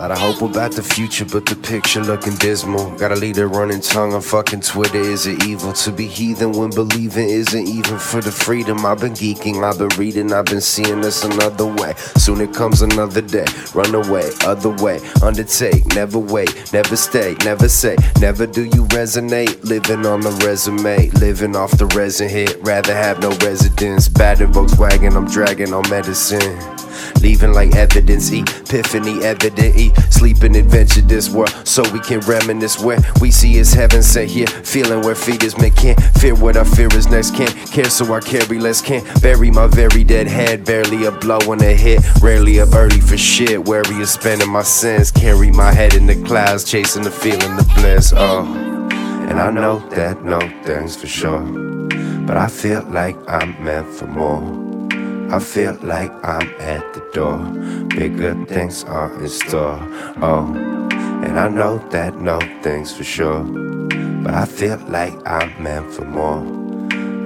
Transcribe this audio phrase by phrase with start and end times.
[0.00, 2.90] Lot of hope about the future, but the picture looking dismal.
[2.96, 4.98] Gotta leave leader running tongue on fucking Twitter.
[4.98, 8.86] Is it evil to be heathen when believing isn't even for the freedom?
[8.86, 11.92] I've been geeking, I've been reading, I've been seeing this another way.
[12.16, 13.44] Soon it comes another day.
[13.74, 19.62] Run away, other way, undertake, never wait, never stay, never say, never do you resonate.
[19.64, 22.56] Living on the resume, living off the resin hit.
[22.62, 24.08] Rather have no residence.
[24.08, 26.58] Battered Volkswagen, I'm dragging on medicine.
[27.22, 32.98] Leaving like evidence, epiphany evident, e sleeping adventure this world so we can reminisce where
[33.20, 34.46] we see is heaven set here.
[34.46, 37.34] Feeling where feet is men can't fear what I fear is next.
[37.34, 38.80] Can't care, so I carry less.
[38.80, 40.64] Can't bury my very dead head.
[40.64, 43.66] Barely a blow on the hit, rarely up early for shit.
[43.66, 45.10] Wary of spending my sins.
[45.10, 48.12] Carry my head in the clouds, chasing the feeling of bliss.
[48.16, 48.44] Oh,
[49.28, 51.40] and I know that no things for sure,
[52.26, 54.69] but I feel like I'm meant for more.
[55.32, 57.38] I feel like I'm at the door.
[57.86, 59.78] Bigger things are in store.
[60.20, 60.52] Oh,
[61.24, 63.44] and I know that no things for sure.
[64.24, 66.59] But I feel like I'm meant for more.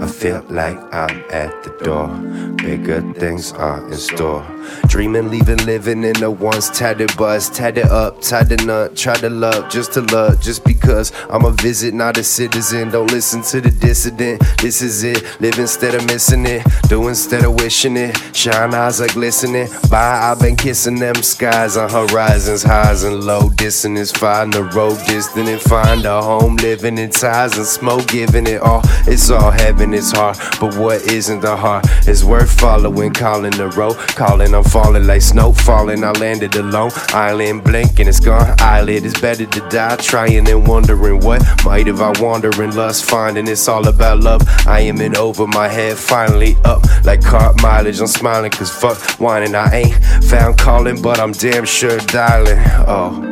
[0.00, 2.08] I feel like I'm at the door.
[2.56, 4.46] Bigger things are in store.
[4.86, 7.48] Dreaming, leaving, living in a once tattered bus.
[7.50, 8.96] Tatted up, tied to nut.
[8.96, 12.90] Try to love, just to love, just because I'm a visit, not a citizen.
[12.90, 14.42] Don't listen to the dissident.
[14.58, 15.24] This is it.
[15.40, 16.64] Live instead of missing it.
[16.88, 18.16] Do instead of wishing it.
[18.34, 19.68] Shine eyes are glistening.
[19.90, 23.48] Bye, I've been kissing them skies on horizons, highs and low.
[23.50, 26.56] Dissonance, find the road distant and find a home.
[26.56, 28.82] Living in ties and smoke, giving it all.
[29.06, 30.36] It's all heaven, it's hard.
[30.60, 33.12] But what isn't the heart is worth following.
[33.12, 36.04] Calling the road, calling, I'm falling like snow falling.
[36.04, 38.54] I landed alone, island blinking, it's gone.
[38.60, 43.48] Eyelid is better to die, trying and wondering what might have I wandering lust, finding
[43.48, 44.42] it's all about love.
[44.66, 48.00] I am in over my head, finally up like car mileage.
[48.00, 49.54] I'm smiling cause fuck whining.
[49.54, 52.58] I ain't found calling, but I'm damn sure dialing.
[52.86, 53.22] Oh,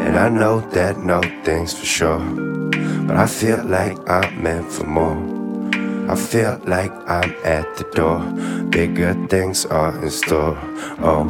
[0.00, 2.18] and I know that no things for sure,
[3.06, 5.41] but I feel like I'm meant for more.
[6.08, 8.20] I feel like I'm at the door.
[8.70, 10.58] Bigger things are in store.
[11.00, 11.26] Oh,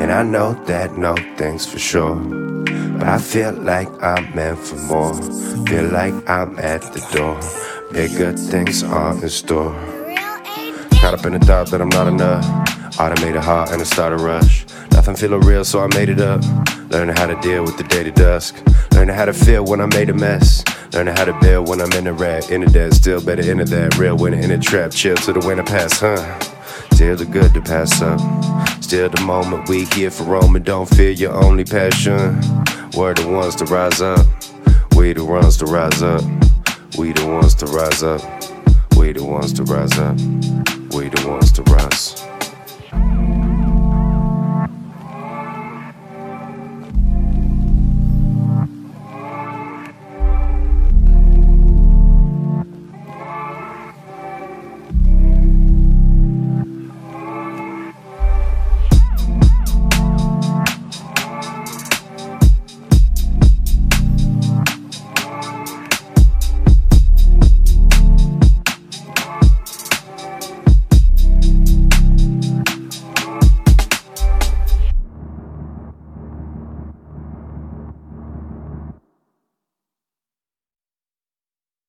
[0.00, 2.14] and I know that no things for sure.
[2.98, 5.14] But I feel like I'm meant for more.
[5.66, 7.40] Feel like I'm at the door.
[7.92, 9.72] Bigger things are in store.
[11.00, 12.44] Caught up in the thought that I'm not enough.
[13.00, 14.66] Automated heart and a started rush.
[14.92, 16.42] Nothing feeling real, so I made it up.
[16.90, 18.54] Learning how to deal with the day to dusk.
[18.92, 20.64] Learning how to feel when I made a mess.
[20.92, 22.50] Learning how to build when I'm in the rat.
[22.50, 23.98] In the dead, still better into that.
[23.98, 24.92] Real winner in the trap.
[24.92, 26.38] Chill till the winter pass, huh?
[26.94, 28.20] Still the good to pass up.
[28.82, 32.40] Still the moment we here for Rome and don't fear your only passion.
[32.96, 34.24] We're the ones to rise up.
[34.94, 36.22] We the ones to rise up.
[36.96, 38.22] We the ones to rise up.
[38.96, 40.16] We the ones to rise up.
[40.94, 42.35] We the ones to rise.